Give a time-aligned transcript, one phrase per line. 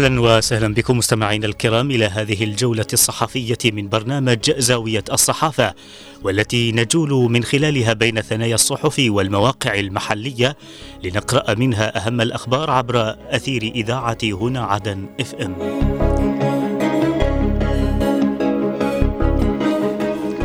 [0.00, 5.74] أهلا وسهلا بكم مستمعينا الكرام إلى هذه الجولة الصحفية من برنامج زاوية الصحافة
[6.22, 10.56] والتي نجول من خلالها بين ثنايا الصحف والمواقع المحلية
[11.04, 15.56] لنقرأ منها أهم الأخبار عبر أثير إذاعة هنا عدن إف إم.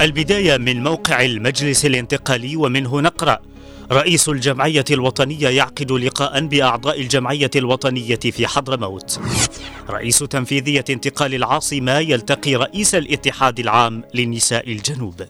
[0.02, 3.40] البداية من موقع المجلس الانتقالي ومنه نقرأ
[3.92, 9.20] رئيس الجمعية الوطنية يعقد لقاء بأعضاء الجمعية الوطنية في حضرموت.
[9.90, 15.22] رئيس تنفيذية انتقال العاصمة يلتقي رئيس الاتحاد العام لنساء الجنوب.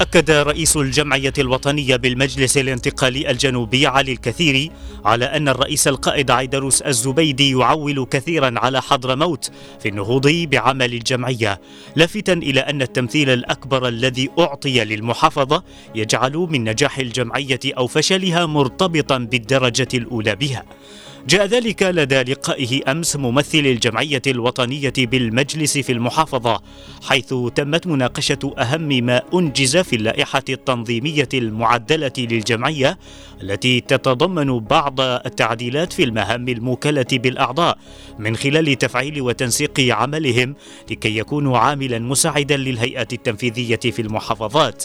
[0.00, 4.70] أكد رئيس الجمعية الوطنية بالمجلس الانتقالي الجنوبي علي الكثيري
[5.04, 11.60] على أن الرئيس القائد عيدروس الزبيدي يعول كثيرا على حضرموت في النهوض بعمل الجمعية
[11.96, 15.62] لافتا إلى أن التمثيل الأكبر الذي أعطي للمحافظة
[15.94, 20.64] يجعل من نجاح الجمعية أو فشلها مرتبطا بالدرجة الأولى بها.
[21.28, 26.60] جاء ذلك لدى لقائه أمس ممثل الجمعية الوطنية بالمجلس في المحافظة
[27.02, 32.98] حيث تمت مناقشة أهم ما أنجز في اللائحة التنظيمية المعدلة للجمعية
[33.42, 37.78] التي تتضمن بعض التعديلات في المهام الموكلة بالأعضاء
[38.18, 40.54] من خلال تفعيل وتنسيق عملهم
[40.90, 44.84] لكي يكونوا عاملا مساعدا للهيئة التنفيذية في المحافظات.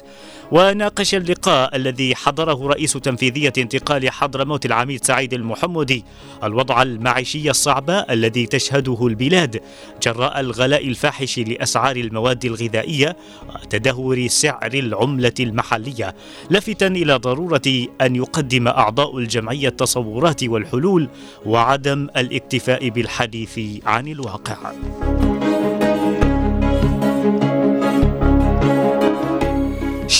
[0.51, 6.05] وناقش اللقاء الذي حضره رئيس تنفيذية انتقال حضرموت العميد سعيد المحمدي
[6.43, 9.61] الوضع المعيشي الصعب الذي تشهده البلاد
[10.03, 13.17] جراء الغلاء الفاحش لأسعار المواد الغذائية
[13.55, 16.15] وتدهور سعر العملة المحلية
[16.49, 21.09] لافتا إلى ضرورة أن يقدم أعضاء الجمعية التصورات والحلول
[21.45, 24.57] وعدم الاكتفاء بالحديث عن الواقع.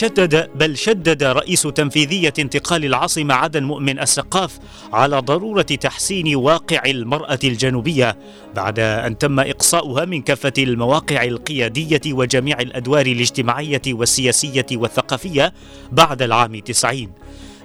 [0.01, 4.59] شدد بل شدد رئيس تنفيذية انتقال العاصمة عدن مؤمن السقاف
[4.94, 8.17] على ضرورة تحسين واقع المرأة الجنوبية
[8.56, 15.53] بعد أن تم إقصاؤها من كافة المواقع القيادية وجميع الأدوار الاجتماعية والسياسية والثقافية
[15.91, 17.07] بعد العام 90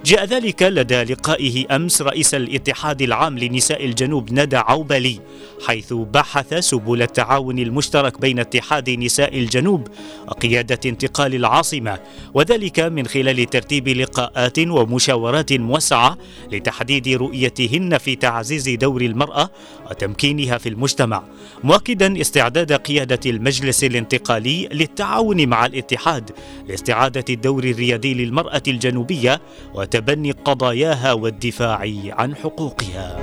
[0.05, 5.19] جاء ذلك لدى لقائه أمس رئيس الاتحاد العام لنساء الجنوب ندى عوبلي
[5.67, 9.87] حيث بحث سبل التعاون المشترك بين اتحاد نساء الجنوب
[10.27, 11.99] وقيادة انتقال العاصمة
[12.33, 16.17] وذلك من خلال ترتيب لقاءات ومشاورات موسعة
[16.51, 19.49] لتحديد رؤيتهن في تعزيز دور المرأة
[19.89, 21.23] وتمكينها في المجتمع
[21.63, 26.31] مؤكدا استعداد قيادة المجلس الانتقالي للتعاون مع الاتحاد
[26.67, 29.41] لاستعادة الدور الريادي للمرأة الجنوبية
[29.87, 33.17] وتبني قضاياها والدفاع عن حقوقها.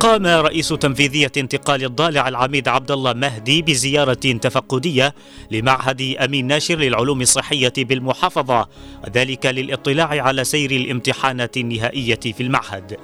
[0.00, 5.14] قام رئيس تنفيذية انتقال الضالع العميد عبد الله مهدي بزيارة تفقدية
[5.50, 8.68] لمعهد أمين ناشر للعلوم الصحية بالمحافظة
[9.04, 12.96] وذلك للاطلاع على سير الامتحانات النهائية في المعهد.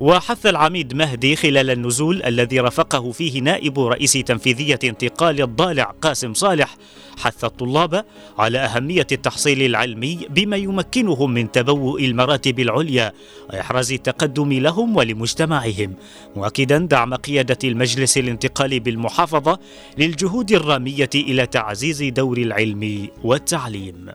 [0.00, 6.76] وحث العميد مهدي خلال النزول الذي رافقه فيه نائب رئيس تنفيذية انتقال الضالع قاسم صالح
[7.18, 8.04] حث الطلاب
[8.38, 13.12] على أهمية التحصيل العلمي بما يمكنهم من تبوء المراتب العليا
[13.50, 15.94] وإحراز التقدم لهم ولمجتمعهم
[16.36, 19.58] مؤكدا دعم قيادة المجلس الانتقالي بالمحافظة
[19.98, 24.06] للجهود الرامية إلى تعزيز دور العلم والتعليم.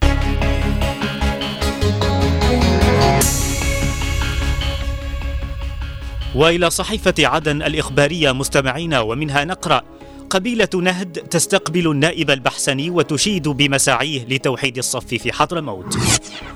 [6.36, 9.82] وإلى صحيفة عدن الإخبارية مستمعينا ومنها نقرأ
[10.30, 15.98] قبيلة نهد تستقبل النائب البحسني وتشيد بمساعيه لتوحيد الصف في حضرموت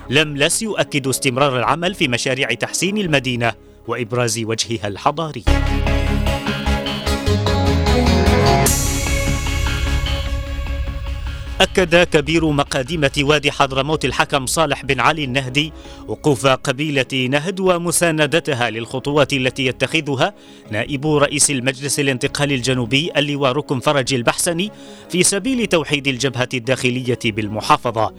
[0.09, 3.53] لملس يؤكد استمرار العمل في مشاريع تحسين المدينة
[3.87, 5.43] وإبراز وجهها الحضاري.
[11.61, 15.73] أكد كبير مقادمة وادي حضرموت الحكم صالح بن علي النهدي
[16.07, 20.33] وقوف قبيلة نهد ومساندتها للخطوات التي يتخذها
[20.71, 24.71] نائب رئيس المجلس الانتقالي الجنوبي اللواء ركن فرج البحسني
[25.09, 28.13] في سبيل توحيد الجبهة الداخلية بالمحافظة.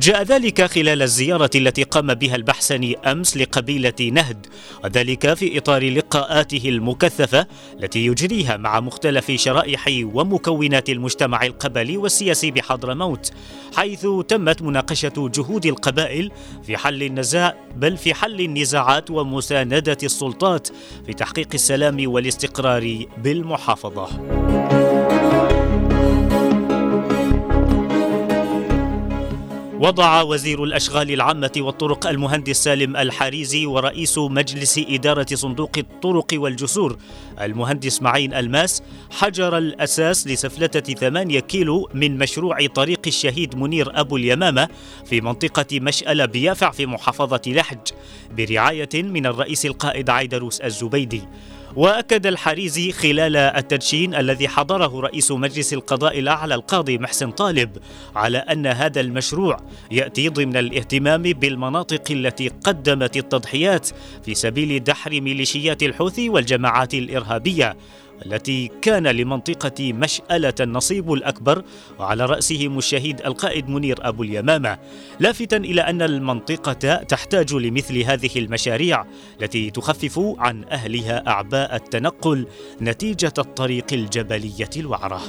[0.00, 4.46] جاء ذلك خلال الزيارة التي قام بها البحسني أمس لقبيلة نهد
[4.84, 7.46] وذلك في إطار لقاءاته المكثفة
[7.80, 13.32] التي يجريها مع مختلف شرائح ومكونات المجتمع القبلي والسياسي بحضرموت
[13.76, 16.30] حيث تمت مناقشة جهود القبائل
[16.62, 20.68] في حل النزاع بل في حل النزاعات ومساندة السلطات
[21.06, 24.43] في تحقيق السلام والاستقرار بالمحافظة.
[29.80, 36.96] وضع وزير الأشغال العامة والطرق المهندس سالم الحريزي ورئيس مجلس إدارة صندوق الطرق والجسور
[37.40, 44.68] المهندس معين الماس حجر الأساس لسفلتة ثمانية كيلو من مشروع طريق الشهيد منير أبو اليمامة
[45.04, 47.88] في منطقة مشألة بيافع في محافظة لحج
[48.36, 51.22] برعاية من الرئيس القائد عيدروس الزبيدي.
[51.76, 57.78] وأكد الحريزي خلال التدشين الذي حضره رئيس مجلس القضاء الأعلى القاضي محسن طالب
[58.16, 59.60] على أن هذا المشروع
[59.90, 63.88] يأتي ضمن الاهتمام بالمناطق التي قدمت التضحيات
[64.24, 67.76] في سبيل دحر ميليشيات الحوثي والجماعات الإرهابية
[68.26, 71.64] التي كان لمنطقة مشألة النصيب الأكبر
[71.98, 74.78] وعلى رأسهم الشهيد القائد منير أبو اليمامة
[75.20, 79.04] لافتا إلى أن المنطقة تحتاج لمثل هذه المشاريع
[79.42, 82.46] التي تخفف عن أهلها أعباء التنقل
[82.82, 85.22] نتيجة الطريق الجبلية الوعرة.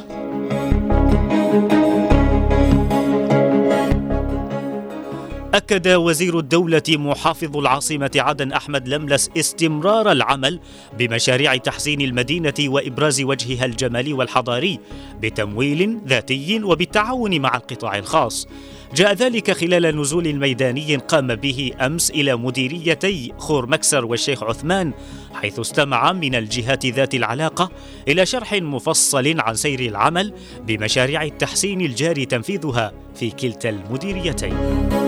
[5.55, 10.59] أكد وزير الدولة محافظ العاصمة عدن أحمد لملس استمرار العمل
[10.97, 14.79] بمشاريع تحسين المدينة وإبراز وجهها الجمالي والحضاري
[15.21, 18.47] بتمويل ذاتي وبالتعاون مع القطاع الخاص.
[18.95, 24.93] جاء ذلك خلال نزول ميداني قام به أمس إلى مديريتي خور مكسر والشيخ عثمان
[25.33, 27.71] حيث استمع من الجهات ذات العلاقة
[28.07, 30.33] إلى شرح مفصل عن سير العمل
[30.67, 35.04] بمشاريع التحسين الجاري تنفيذها في كلتا المديريتين.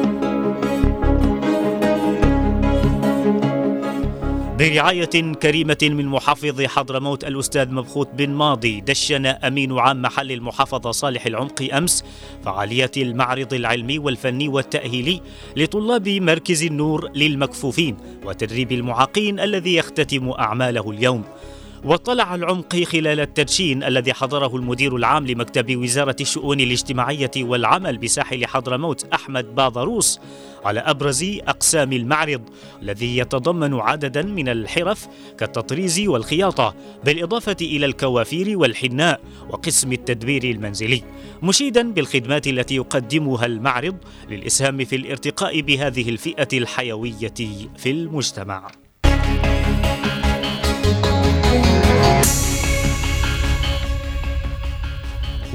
[4.57, 11.25] برعاية كريمة من محافظ حضرموت الأستاذ مبخوت بن ماضي دشن أمين عام محل المحافظة صالح
[11.25, 12.03] العمقي أمس
[12.45, 15.21] فعاليات المعرض العلمي والفني والتأهيلي
[15.55, 21.23] لطلاب مركز النور للمكفوفين وتدريب المعاقين الذي يختتم أعماله اليوم.
[21.83, 29.07] واطلع العمقي خلال التدشين الذي حضره المدير العام لمكتب وزارة الشؤون الاجتماعية والعمل بساحل حضرموت
[29.13, 30.19] أحمد باضروس
[30.65, 32.41] على أبرز أقسام المعرض
[32.81, 35.07] الذي يتضمن عددا من الحرف
[35.37, 36.75] كالتطريز والخياطة
[37.05, 41.03] بالإضافة إلى الكوافير والحناء وقسم التدبير المنزلي.
[41.43, 43.95] مشيدا بالخدمات التي يقدمها المعرض
[44.29, 47.33] للإسهام في الارتقاء بهذه الفئة الحيوية
[47.77, 48.86] في المجتمع.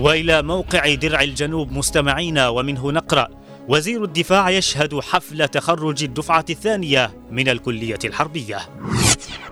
[0.03, 3.29] وإلى موقع درع الجنوب مستمعينا ومنه نقرأ
[3.69, 8.59] وزير الدفاع يشهد حفل تخرج الدفعة الثانية من الكلية الحربية.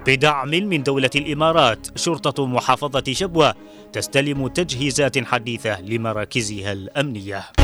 [0.06, 3.54] بدعم من دولة الإمارات شرطة محافظة شبوة
[3.92, 7.59] تستلم تجهيزات حديثة لمراكزها الأمنية.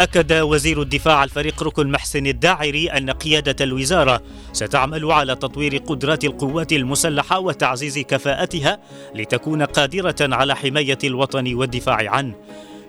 [0.00, 6.72] أكد وزير الدفاع الفريق ركن محسن الداعري أن قيادة الوزارة ستعمل على تطوير قدرات القوات
[6.72, 8.78] المسلحة وتعزيز كفاءتها
[9.14, 12.34] لتكون قادرة على حماية الوطن والدفاع عنه.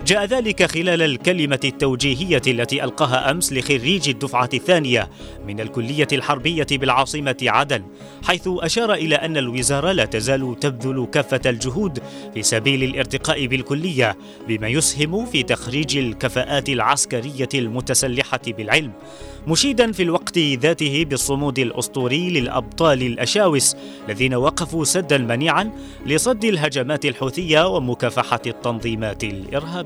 [0.04, 5.10] جاء ذلك خلال الكلمة التوجيهية التي ألقاها أمس لخريجي الدفعة الثانية
[5.48, 7.84] من الكلية الحربية بالعاصمة عدن،
[8.24, 12.00] حيث أشار إلى أن الوزارة لا تزال تبذل كافة الجهود
[12.34, 18.92] في سبيل الارتقاء بالكلية بما يسهم في تخريج الكفاءات العسكرية المتسلحة بالعلم.
[19.48, 23.76] مشيدا في الوقت ذاته بالصمود الأسطوري للأبطال الأشاوس
[24.10, 25.72] الذين وقفوا سدا منيعا
[26.06, 29.24] لصد الهجمات الحوثية ومكافحة التنظيمات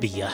[0.03, 0.29] الارهابيه.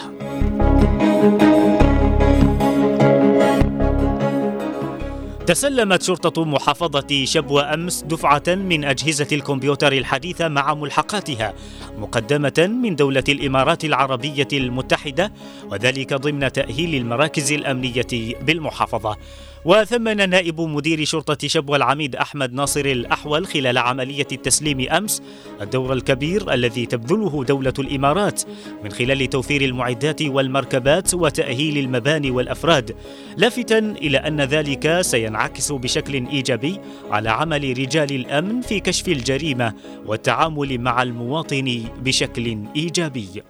[5.45, 11.53] تسلمت شرطة محافظة شبوة أمس دفعة من أجهزة الكمبيوتر الحديثة مع ملحقاتها
[11.97, 15.31] مقدمة من دولة الإمارات العربية المتحدة
[15.71, 19.17] وذلك ضمن تأهيل المراكز الأمنية بالمحافظة
[19.65, 25.21] وثمن نائب مدير شرطة شبوة العميد أحمد ناصر الأحول خلال عملية التسليم أمس
[25.61, 28.41] الدور الكبير الذي تبذله دولة الإمارات
[28.83, 32.95] من خلال توفير المعدات والمركبات وتأهيل المباني والأفراد
[33.37, 36.79] لافتا إلى أن ذلك سينعكس بشكل إيجابي
[37.11, 39.73] على عمل رجال الأمن في كشف الجريمة
[40.05, 43.43] والتعامل مع المواطن بشكل إيجابي.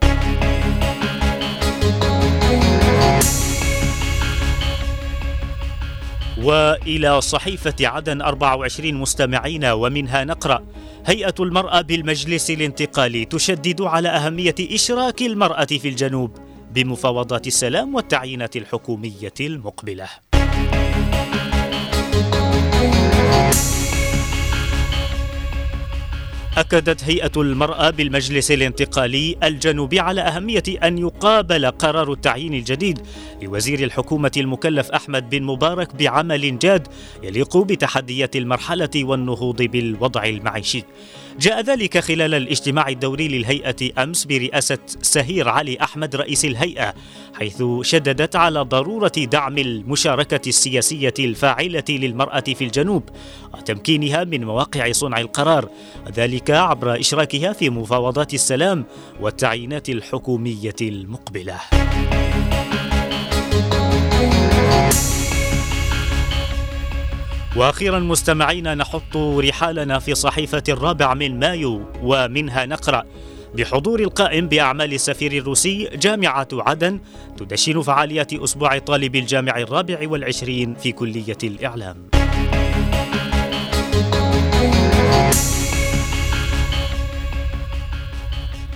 [6.44, 10.64] وإلى صحيفة عدن 24 مستمعين ومنها نقرأ
[11.06, 16.38] هيئة المرأة بالمجلس الانتقالي تشدد على أهمية إشراك المرأة في الجنوب
[16.72, 20.10] بمفاوضات السلام والتعيينات الحكومية المقبلة.
[26.58, 33.00] أكدت هيئة المرأة بالمجلس الانتقالي الجنوبي على أهمية أن يقابل قرار التعيين الجديد
[33.42, 36.88] لوزير الحكومة المكلف أحمد بن مبارك بعمل جاد
[37.24, 40.84] يليق بتحديات المرحلة والنهوض بالوضع المعيشي.
[41.40, 46.94] جاء ذلك خلال الاجتماع الدوري للهيئة أمس برئاسة سهير علي أحمد رئيس الهيئة
[47.34, 53.04] حيث شددت على ضرورة دعم المشاركة السياسية الفاعلة للمرأة في الجنوب
[53.58, 55.70] وتمكينها من مواقع صنع القرار
[56.16, 58.86] ذلك عبر إشراكها في مفاوضات السلام
[59.22, 61.56] والتعيينات الحكومية المقبلة.
[67.56, 73.04] وأخيرا مستمعينا نحط رحالنا في صحيفة الرابع من مايو ومنها نقرأ
[73.56, 77.00] بحضور القائم بأعمال السفير الروسي جامعة عدن
[77.38, 82.15] تدشن فعاليات أسبوع طالب الجامع الرابع والعشرين في كلية الإعلام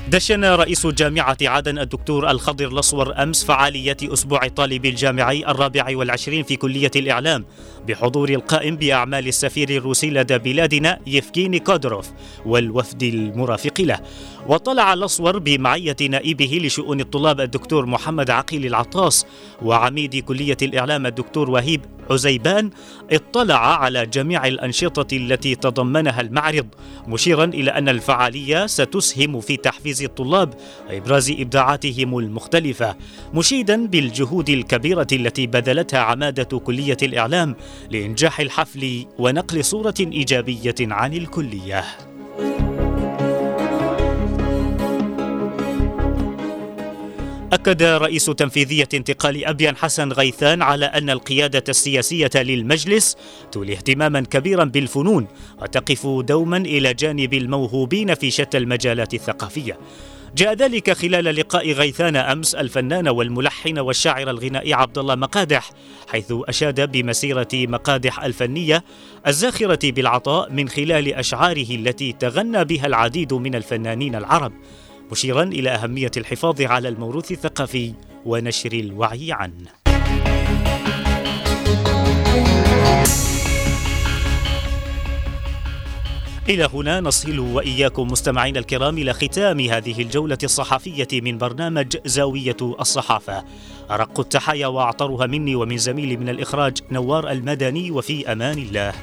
[0.10, 6.56] دشن رئيس جامعة عدن الدكتور الخضر الأصور أمس فعاليات أسبوع طالب الجامعي الرابع والعشرين في
[6.56, 7.46] كلية الإعلام
[7.88, 12.10] بحضور القائم بأعمال السفير الروسي لدى بلادنا يفكيني كودروف
[12.46, 14.00] والوفد المرافق له.
[14.48, 19.25] وطلع الأصور بمعية نائبه لشؤون الطلاب الدكتور محمد عقيل العطاس
[19.62, 22.70] وعميد كلية الإعلام الدكتور وهيب عزيبان
[23.12, 26.68] اطلع على جميع الأنشطة التي تضمنها المعرض
[27.08, 30.53] مشيرا إلى أن الفعالية ستسهم في تحفيز الطلاب
[30.89, 32.96] وإبراز إبداعاتهم المختلفة
[33.34, 37.56] مشيدا بالجهود الكبيرة التي بذلتها عمادة كلية الإعلام
[37.91, 42.09] لإنجاح الحفل ونقل صورة إيجابية عن الكلية.
[47.53, 53.18] أكد رئيس تنفيذية انتقال أبيان حسن غيثان على أن القيادة السياسية للمجلس
[53.51, 55.27] تولي اهتماما كبيرا بالفنون
[55.62, 59.79] وتقف دوما إلى جانب الموهوبين في شتى المجالات الثقافية.
[60.36, 65.72] جاء ذلك خلال لقاء غيثان أمس الفنان والملحن والشاعر الغنائي عبد الله مقادح
[66.08, 68.84] حيث أشاد بمسيرة مقادح الفنية
[69.27, 74.53] الزاخرة بالعطاء من خلال أشعاره التي تغنى بها العديد من الفنانين العرب.
[75.12, 77.94] مشيرا إلى أهمية الحفاظ على الموروث الثقافي
[78.25, 79.70] ونشر الوعي عنه.
[86.50, 93.44] إلى هنا نصل وإياكم مستمعينا الكرام إلى ختام هذه الجولة الصحفية من برنامج زاوية الصحافة.
[93.92, 98.94] أرق التحايا وأعطرها مني ومن زميلي من الإخراج نوار المدني وفي أمان الله.